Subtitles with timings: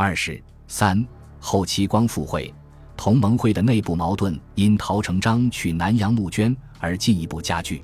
[0.00, 1.04] 二是三
[1.40, 2.54] 后期光复会、
[2.96, 7.82] 同盟会的内部矛盾因陶成章去南洋募捐而进一步加剧。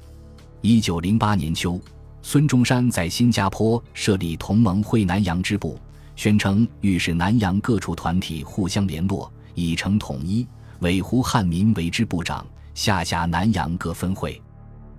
[0.60, 1.80] 一九零八年秋，
[2.22, 5.76] 孙中山在新加坡设立同盟会南洋支部，
[6.14, 10.46] 宣称欲使南洋各处团体互相联络，以成统一。
[10.82, 14.40] 委胡汉民为支部长，下辖南洋各分会。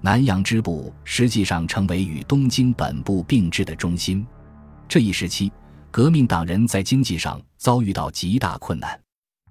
[0.02, 4.28] 南洋支部实际上成为与东京本部并置的中心。
[4.86, 5.50] 这一时期，
[5.96, 9.00] 革命党人在经济上遭遇到极大困难。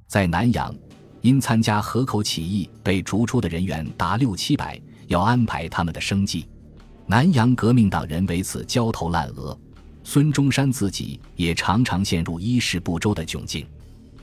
[0.07, 0.77] 在南洋，
[1.23, 6.47] 因参加河口起义被逐出的人员达六七百，要安排他们的生计。
[7.07, 9.59] 南洋革命党人为此焦头烂额，
[10.03, 13.67] 孙中山自己也常常陷入衣食不周的窘境。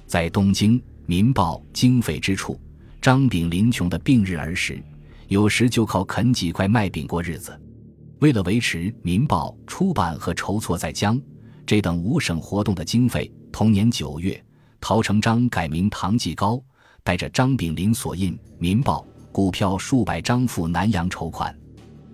[0.06, 2.62] 在东京，《民报》经费之处，
[3.02, 4.80] 张炳林穷得病日而食，
[5.28, 7.59] 有时就靠啃几块麦饼过日子。
[8.20, 11.20] 为了维持《民报》出版和筹措在江、
[11.66, 14.44] 这等五省活动的经费，同年九月，
[14.80, 16.62] 陶成章改名唐继高，
[17.04, 21.58] 带着张炳麟所印《民报》股票数百张赴南洋筹款。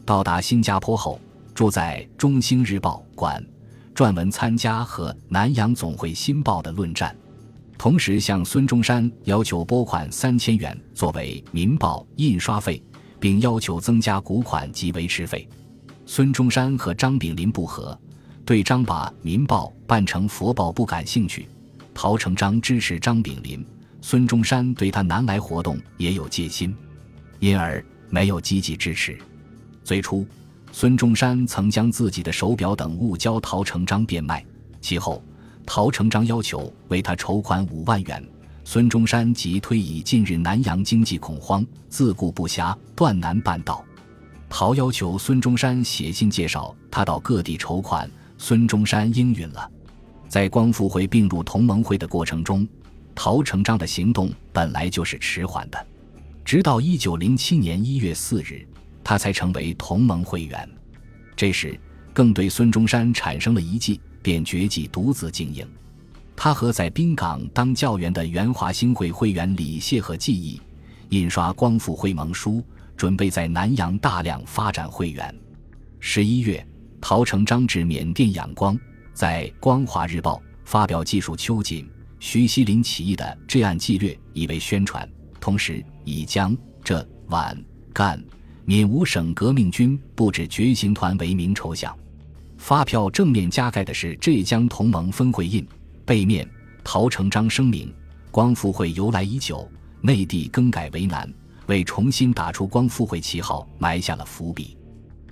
[0.06, 1.20] 到达新加坡后，
[1.54, 3.44] 住在《中兴日报》馆，
[3.96, 7.16] 撰文参加和南洋总会新报的论战。
[7.78, 12.82] 同时向孙中山要求拨款三千元作为《民报》印刷费，
[13.20, 15.48] 并要求增加股款及维持费。
[16.06, 18.00] 孙中山和张炳麟不和，
[18.48, 21.46] 对张把《民报》办成《佛报》不感兴趣。
[21.94, 23.62] 陶成章支持张炳麟，
[24.00, 26.74] 孙中山对他南来活动也有戒心，
[27.42, 29.18] 因而没有积极支持。
[29.84, 30.26] 最初，
[30.72, 34.46] 孙中山曾将自己的手表等物交陶成章变卖，
[34.80, 35.22] 其后。
[35.66, 38.26] 陶成章要求为他筹款五万元，
[38.64, 43.84] 孙中山即推以近日南洋经济恐慌，自顾不暇，断难办到。
[44.48, 49.72] 陶要求孙中山写信介绍他到各地筹款，孙中山应允了。
[50.28, 52.68] 在光复会并入同盟会的过程中，
[53.16, 55.88] 陶成章的行动本来就是迟缓的，
[56.44, 58.68] 直到一九零七年一月四日，
[59.04, 60.70] 他才成为同盟会员。
[61.36, 61.80] 这时，
[62.14, 64.00] 更对孙中山产生了一计。
[64.20, 65.66] 便决计独自经营。
[66.36, 70.60] 他和在滨港当教员的元华兴会会员李谢和记忆，
[71.10, 72.62] 印刷光复会盟书，
[72.98, 75.34] 准备在南洋大量发展会员。
[76.02, 76.68] 十一月，
[77.00, 78.78] 陶成章至缅甸仰光，
[79.14, 80.36] 在《光华日报》
[80.66, 85.08] 发表技术秋瑾、徐锡麟起义的这案纪略，以为宣传。
[85.40, 87.56] 同时，以江浙皖
[87.94, 88.22] 赣
[88.66, 91.94] 闽五省革命军布置觉醒团为名筹饷。
[92.58, 95.66] 发票正面加盖的是浙江同盟分会印，
[96.06, 96.46] 背面
[96.84, 97.94] 陶成章声明：
[98.32, 99.70] 光复会由来已久，
[100.02, 101.32] 内地更改为难，
[101.68, 104.76] 为重新打出光复会旗号埋下了伏笔。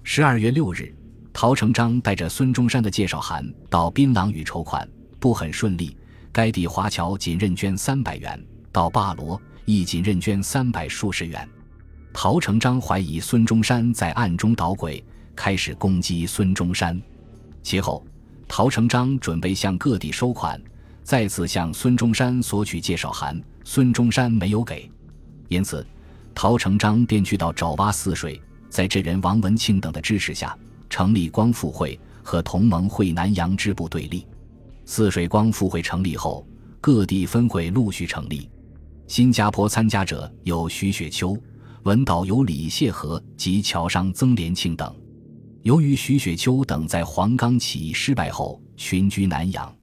[0.03, 0.95] 十二月六日，
[1.38, 4.88] 陶成章带着孙中山的介绍函到槟榔屿筹款，
[5.19, 5.94] 不很顺利。
[6.31, 8.41] 该地华侨仅认捐三百元，
[8.72, 11.45] 到坝罗亦仅认捐三百数十元。
[12.13, 15.03] 陶成章怀疑孙中山在暗中捣鬼，
[15.35, 17.00] 开始攻击孙中山。
[17.62, 18.01] 其后，
[18.47, 20.57] 陶成章准备向各地收款，
[21.03, 24.90] 再次向孙中山索取介绍函，孙中山没有给，
[25.50, 25.85] 因此，
[26.34, 30.57] 陶成章便去到爪哇泗水，在这人王文庆等的支持下，
[30.90, 34.25] 成立光复会，和同盟会南洋支部对立。
[34.85, 36.46] 泗水光复会成立后，
[36.79, 38.50] 各地分会陆续成立，
[39.07, 41.38] 新加坡参加者有徐雪秋，
[41.84, 44.95] 文岛有李谢和及侨商曾连庆等。
[45.63, 49.75] 由于徐雪秋等在黄冈起义失败后群居南洋，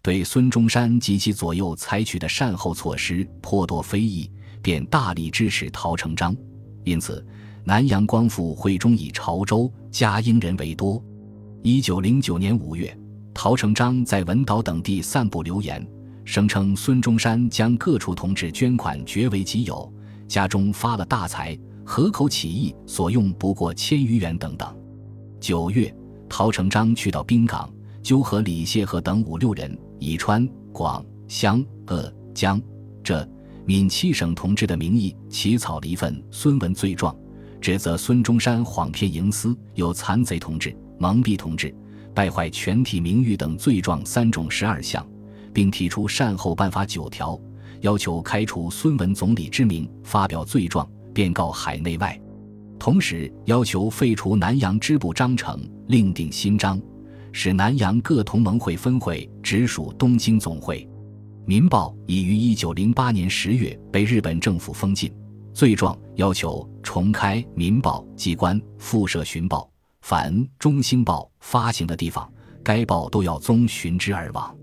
[0.00, 4.30] 对孙中山及其左右采取的善后措施颇多非议，
[4.62, 6.36] 便大力支持陶成章。
[6.84, 7.26] 因此，
[7.66, 11.02] 南洋光复会中以潮州、嘉应人为多。
[11.64, 12.96] 一九零九年五月，
[13.34, 15.84] 陶成章在文岛等地散布流言，
[16.24, 19.92] 声称孙中山将各处同志捐款绝为己有，
[20.28, 24.72] 家中发了大财，河口起义所用不过千余元等等。
[25.40, 25.92] 九月，
[26.28, 27.68] 陶成章去到滨港，
[28.00, 32.62] 纠合李谢和等五六人，以川、广、湘、鄂、江、
[33.02, 33.28] 浙、
[33.64, 37.12] 闽七省同志的名义，起草了一份孙文罪状，
[37.66, 41.74] 指责孙中山谎骗营私，有残贼同志、蒙蔽同志、
[42.14, 45.04] 败坏全体名誉等罪状三种十二项，
[45.52, 47.36] 并提出善后办法九条，
[47.80, 52.16] 要求开除孙文总理之名，发表罪状，便告海内外。
[52.78, 56.80] 同时要求废除南洋支部章程，另定新章，
[57.32, 60.82] 使南洋各同盟会分会直属东京总会。
[61.44, 65.12] 《民报》已于一九零八年十月被日本政府封禁。
[65.56, 69.66] 罪状要求重开《民报》机关，复设巡报，
[70.02, 72.30] 凡《中兴报》发行的地方，
[72.62, 74.54] 该报都要宗寻之而往。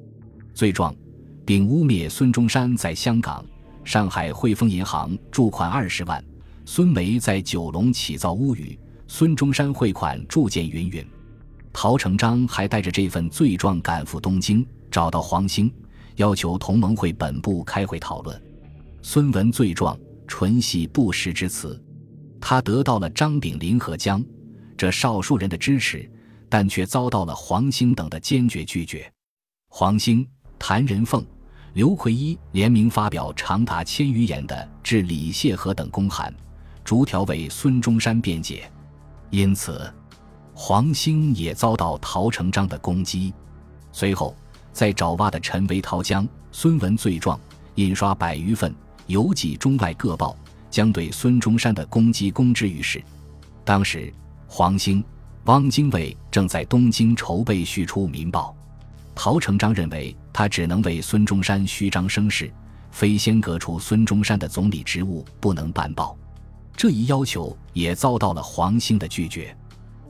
[0.54, 0.95] 罪状，
[1.44, 3.44] 并污蔑孙中山在香港、
[3.84, 6.24] 上海汇丰银行注款二十万，
[6.63, 11.04] 孙梅在九龙起造屋宇，孙中山汇款铸件云云。
[11.74, 15.74] 陶成章还带着这份罪状赶赴东京，找到黄兴，
[16.18, 18.40] 要求同盟会本部开会讨论。
[19.01, 19.98] 孙文罪状，
[20.33, 21.80] 纯系不实之词。
[22.41, 24.25] 他得到了张炳麟和江
[24.75, 26.12] 这少数人的支持，
[26.50, 29.07] 但却遭到了黄兴等的坚决拒绝。
[29.69, 30.27] 黄兴、
[30.57, 31.24] 谭仁凤、
[31.74, 36.33] 刘奎一联名发表长达千余言的致李谢和等公函，
[36.83, 38.68] 逐条为孙中山辩解。
[39.30, 39.94] 因此。
[40.56, 43.31] 黄兴也遭到陶成章的攻击。
[43.91, 44.35] 随后，
[44.71, 47.39] 在爪哇的陈维涛将孙文罪状
[47.75, 48.74] 印刷百余份，
[49.08, 50.36] 邮寄中外各报，
[50.70, 53.04] 将对孙中山的攻击公之于世。
[53.64, 54.14] 当时，
[54.48, 55.04] 黄兴、
[55.46, 58.56] 汪精卫正在东京筹备续出《民报》，
[59.16, 62.52] 陶成章认为他只能为孙中山虚张声势，
[62.92, 66.18] 非先革除孙中山的总理职务不能办报。
[66.76, 69.56] 这一要求也遭到了黄兴的拒绝。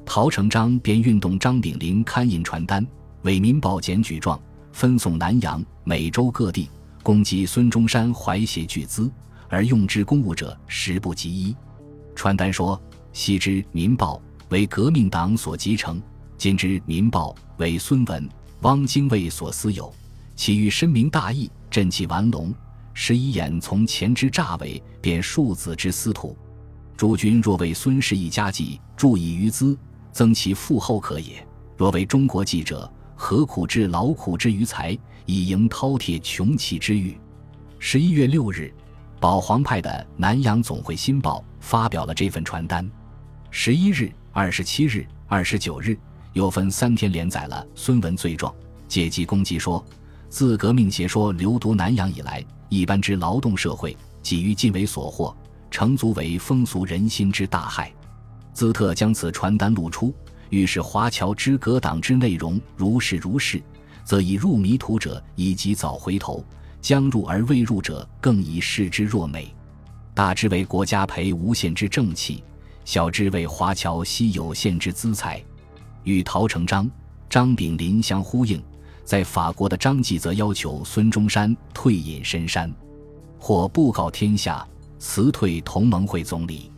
[0.06, 2.86] 陶成章便运动张炳麟刊印传单，
[3.22, 4.40] 为《民报》检举状，
[4.72, 6.70] 分送南洋、美洲各地，
[7.04, 9.12] 攻击孙中山怀挟巨资
[9.50, 11.56] 而用之公务者十不及一。
[12.16, 12.82] 传单说
[13.14, 14.16] ：“昔之《民报》
[14.50, 16.02] 为革命党所集成，
[16.38, 18.28] 今之《民报》为孙文、
[18.62, 19.94] 汪精卫所私有，
[20.36, 22.52] 其欲深明大义，振其玩龙，
[22.94, 26.36] 十一眼从前之诈伪，便庶子之私徒。
[26.96, 29.78] 诸君若为孙氏一家计，助以于资。”
[30.14, 31.44] 增其富厚可也。
[31.76, 37.18] 若为中国记者，何苦之劳苦之于财，以迎饕餮穷奇之欲？
[37.80, 38.74] 十一月六日，
[39.20, 42.90] 保皇派的南洋总会新报发表了这份传单。
[43.52, 45.98] 十一日、二十七日、二十九日，
[46.34, 48.54] 又分三天连载了孙文罪状，
[48.88, 49.84] 借机攻击说：
[50.28, 55.36] 自革命邪说流毒南洋以来，一般之劳动社会，几于尽为所获，
[55.70, 57.94] 成足为风俗人心之大害。
[58.54, 60.14] 兹特将此传单露出，
[60.54, 63.60] 欲使华侨之革党之内容如是如是，
[64.04, 66.46] 则以入迷途者以及早回头，
[66.80, 69.52] 将入而未入者更以视之若美。
[70.14, 72.44] 大之为国家培无限之正气，
[72.86, 75.44] 小之为华侨惜有限之资财。
[76.04, 76.88] 与陶成章、
[77.28, 78.62] 张炳麟相呼应，
[79.04, 82.72] 在法国的张继则要求孙中山退隐深山，
[83.40, 84.64] 或布告天下
[85.00, 86.72] 辞退同盟会总理。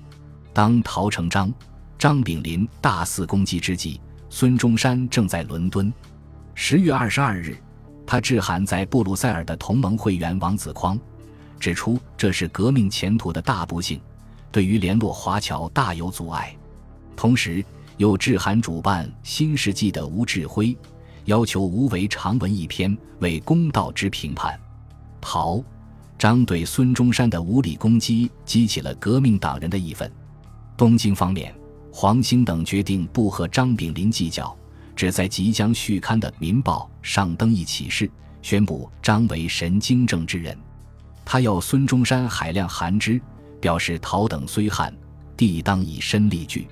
[0.53, 1.53] 当陶成章、
[1.97, 3.99] 张炳麟大肆攻击之际，
[4.29, 5.91] 孙中山正在伦敦。
[6.53, 7.57] 十月二十二日，
[8.05, 10.99] 他致函在布鲁塞尔的同盟会员王子匡，
[11.59, 13.99] 指出这是革命前途的大不幸，
[14.51, 16.55] 对于联络华侨大有阻碍。
[17.15, 17.63] 同时，
[17.97, 20.77] 又致函主办《新世纪》的吴志辉，
[21.23, 24.59] 要求吴为长文一篇为公道之评判。
[25.21, 25.63] 陶、
[26.19, 30.11] 张对孙中山的无理攻击，激起了革命党人的义愤。
[30.77, 31.55] 东京方面，
[31.97, 34.53] 黄兴等决定不和张炳麟计较，
[34.97, 38.11] 只在即将续刊的《民报》上登一启事，
[38.41, 40.57] 宣布张为神经症之人。
[41.23, 43.17] 他要孙中山海量函之，
[43.61, 44.93] 表示陶等虽汉，
[45.37, 46.67] 帝当以身力拒。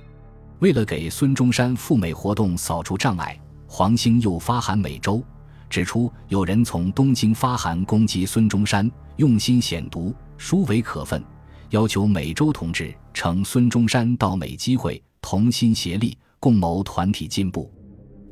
[0.59, 5.23] 为了给孙中山赴美活动扫除障碍，黄兴又发函美洲，
[5.69, 11.23] 指出有人从东京发函攻击孙中山，用心险毒，殊为可愤。
[11.69, 17.71] 要求美洲同志乘孙中山到美机会，同心协力，共谋团体进步。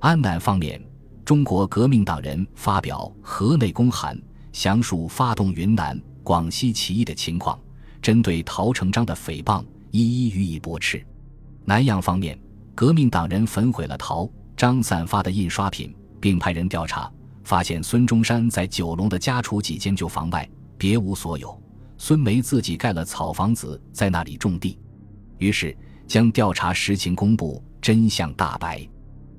[0.01, 0.79] 安南方面，
[1.24, 4.21] 中国革命党人发表河内公函，
[4.51, 7.57] 详述发动云南、广西起义的情况，
[8.01, 11.03] 针对陶成章的诽谤，一一予以驳斥。
[11.63, 12.38] 南洋方面，
[12.75, 17.10] 革命党人焚毁了陶张散发的印刷品，并派人调查，
[17.45, 21.57] 发现孙中山在九龙的家厨几间旧房外，别无所有。
[21.98, 24.77] 孙梅自己盖了草房子，在那里种地，
[25.38, 25.77] 于是
[26.12, 28.86] 将调查实情公布，真相大白。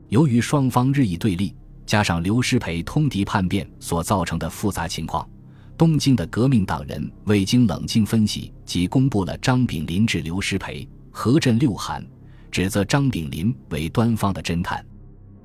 [0.09, 5.29] 由于双方日益对立，加上刘师培通敌叛变所造成的复杂情况，
[5.76, 12.02] 东京的革命党人未经冷静分析，即公布了张炳麟致刘师培、何震六函，
[12.50, 14.83] 指责张炳麟为端方的侦探。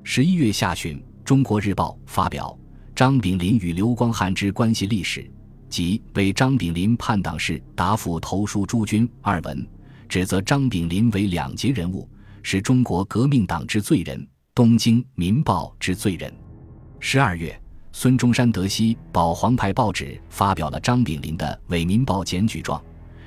[0.02, 2.58] 十一月下旬，《中国日报》发表
[2.96, 5.30] 张炳麟与刘光汉之关系历史。
[5.68, 9.68] 即为张炳麟叛党事答复投书诸君二文，
[10.08, 12.08] 指责张炳麟为两节人物，
[12.42, 16.32] 是中国革命党之罪人，东京《民报》之罪人。
[16.98, 17.60] 十二月，
[17.92, 22.82] 孙中山得悉保皇派报纸发表了张炳麟的《伪民报》检举状，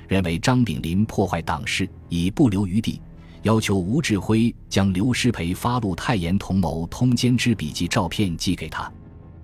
[0.08, 3.00] 认为张炳麟破坏党事已不留余地，
[3.42, 8.92] 要求吴志辉将刘师培发录太严同谋通奸之笔记照片寄给他。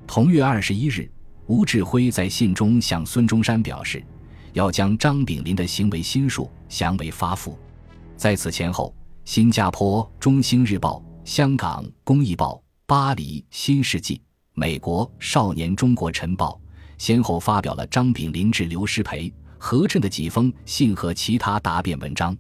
[0.08, 1.08] 同月二十一日，
[1.46, 4.04] 吴志辉在信中向孙中山表示，
[4.52, 7.58] 要将张炳麟的行为心术详为发布。
[8.16, 12.54] 在此前后，新加坡《中兴日报》、香港《公益报》、
[12.86, 14.16] 巴黎《新世纪》、
[14.54, 16.60] 美国《少年中国晨报》
[16.98, 22.36] 先后发表了张炳麟致刘师培、何震的几封信和其他答辩文章，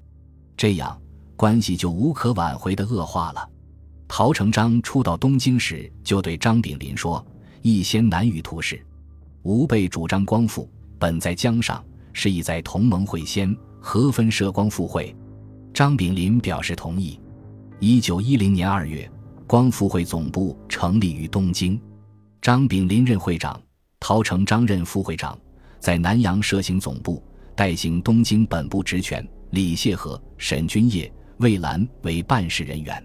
[0.56, 1.00] 这样
[1.36, 3.48] 关系就无可挽回的恶化了。
[4.08, 7.24] 陶成章初到东京时，就对张炳麟说
[7.62, 8.84] ：“一先难于图事，
[9.42, 11.84] 吾辈主张光复，本在江上，
[12.18, 15.14] 是意在同盟会先，何分涉光复会？”
[15.72, 17.20] 张炳麟表示同意。
[17.78, 19.08] 一九一零年二月，
[19.46, 21.80] 光复会总部成立于东京，
[22.42, 23.62] 张炳麟任会长，
[24.00, 25.38] 陶成章任副会长，
[25.78, 27.22] 在南洋设行总部，
[27.54, 29.24] 代行东京本部职权。
[29.50, 33.02] 李谢和、沈君业、魏兰为办事人员。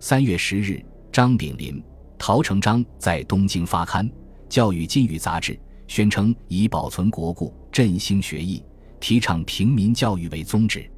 [0.00, 1.80] 三月十日，张炳麟、
[2.18, 4.06] 陶成章在东京发刊
[4.48, 5.56] 《教育金语》杂志，
[5.90, 8.62] 宣称以保存国故、振兴学艺、
[9.00, 10.88] 提倡平民教育为宗旨。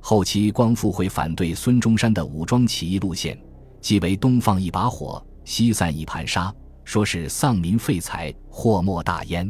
[0.00, 3.38] 后期光复会反对孙中山的武装起义路线，
[3.80, 9.48] 即为东放一把火，西散一盘沙，说是丧民废财，祸莫大焉。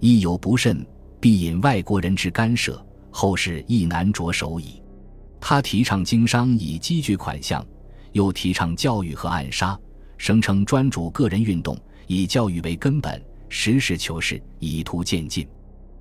[0.00, 0.86] 一有不慎，
[1.20, 4.82] 必引外国人之干涉，后世亦难着手矣。
[5.38, 7.62] 他提倡经商以积聚款项。
[8.12, 9.78] 又提倡教育和暗杀，
[10.16, 11.76] 声称专主个人运动，
[12.06, 13.22] 以教育为根本，
[13.56, 15.46] 实事求是，以图渐进。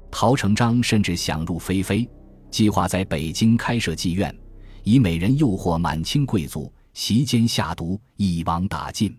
[0.10, 2.10] 陶成章甚至想入非非，
[2.50, 4.36] 计划在北京开设妓院，
[4.82, 9.16] 以美人诱惑满清贵族，席间下毒，一网打尽。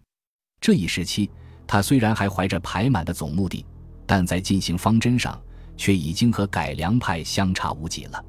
[0.61, 1.31] 这一时期，
[1.65, 3.65] 他虽然还怀着排满的总目的，
[4.05, 5.41] 但在进行方针上，
[5.77, 8.23] 却已经和改良派相差无几了。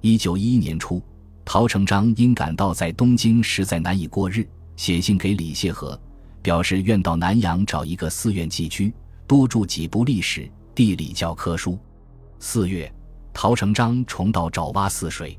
[0.00, 1.00] 一九一一年初。
[1.44, 6.00] 陶成章因感到在东京实在难以过日，写信给李谢和，
[6.40, 8.94] 表示愿到南洋找一个寺院寄居，
[9.32, 11.78] 多著几部历史、地理教科书。
[12.38, 12.92] 四月，
[13.32, 15.38] 陶成章重到爪哇泗水，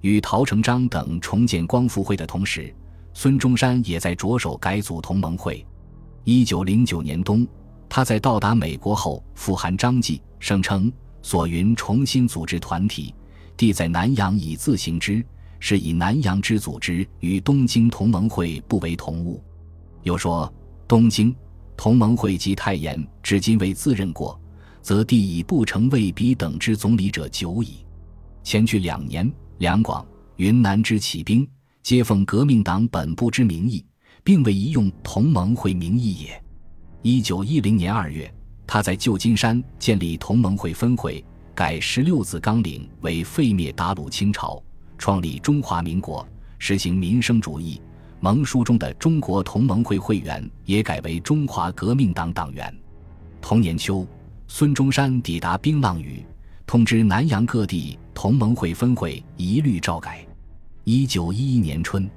[0.00, 2.74] 与陶成章等重建光复会的同时，
[3.12, 5.62] 孙中山也在着手改组同盟会。
[6.24, 7.46] 一九零九年冬，
[7.90, 10.90] 他在到达美国后复函张继，声称
[11.20, 13.14] 所云重新组织团体，
[13.54, 15.22] 地在南洋以自行之。
[15.60, 19.44] 是以南洋之组织与东京同盟会不为同物，
[20.04, 20.50] 又说
[20.88, 21.36] 东京
[21.76, 24.40] 同盟会及太炎至今未自认过，
[24.80, 27.84] 则帝以不成为彼等之总理者久矣。
[28.42, 30.06] 前去两年，两广、
[30.36, 31.46] 云南之起兵，
[31.82, 33.84] 皆奉革命党本部之名义，
[34.24, 36.42] 并未宜用同盟会名义也。
[37.02, 38.32] 一九一零年二月，
[38.66, 44.62] 他在旧金山建立同盟会分会，改十六字纲领为废灭鞑虏清朝。
[44.98, 46.26] 创立中华民国，
[46.58, 47.80] 实行民生主义。
[48.20, 52.74] 盟书中的中国同盟会会员也改为中华革命党党员。
[53.40, 54.06] 同年秋，
[54.48, 56.24] 孙中山抵达槟榔屿，
[56.66, 60.26] 通知南洋各地同盟会分会一律照改。
[60.84, 62.08] 一九一一年春，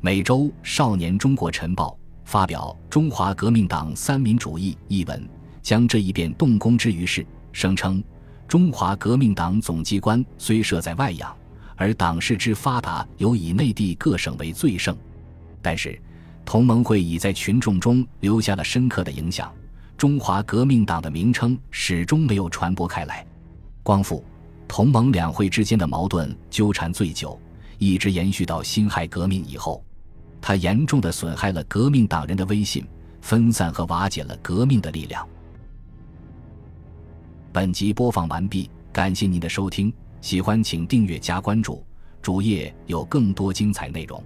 [0.00, 1.88] 美洲《少年中国晨报》
[2.24, 5.28] 发表《中华革命党三民主义》一文，
[5.60, 8.02] 将这一变动公之于世，声称
[8.46, 11.36] 中华革命党总机关虽设在外洋。
[11.74, 14.96] 而党势之发达，尤以内地各省为最盛，
[15.62, 15.98] 但是
[16.44, 19.50] 同盟会已在群众中留下了深刻的影响。
[19.96, 23.24] 中华革命党的名称始终没有传播开来。
[23.84, 24.24] 光复、
[24.66, 27.40] 同盟两会之间的矛盾纠缠最久，
[27.78, 29.82] 一直延续到辛亥革命以后。
[30.40, 32.84] 它严重的损害了革命党人的威信，
[33.20, 35.24] 分散和瓦解了革命的力量。
[37.52, 39.92] 本集播放完毕，感谢您的收听。
[40.20, 41.84] 喜欢请订阅加关注，
[42.20, 44.20] 主页有更多精彩内容。